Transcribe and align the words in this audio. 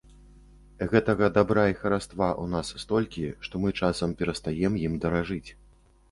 Гэтага 0.91 1.25
дабра 1.35 1.65
і 1.71 1.75
хараства 1.81 2.29
ў 2.43 2.45
нас 2.53 2.71
столькі, 2.83 3.25
што 3.47 3.61
мы 3.65 3.73
часам 3.81 4.15
перастаем 4.23 4.79
ім 4.87 4.97
даражыць. 5.05 5.49